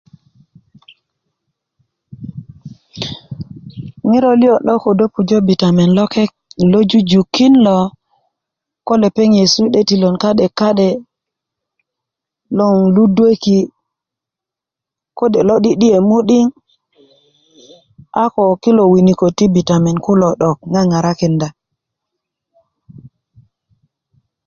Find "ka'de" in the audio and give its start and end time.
10.23-10.45, 10.59-10.89